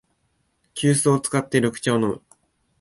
[0.73, 2.23] 急須を使って緑茶を飲む